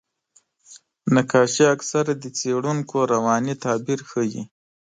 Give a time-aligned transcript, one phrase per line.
[1.15, 4.43] نقاشي اکثره د څېړونکو رواني تعبیر ښيي.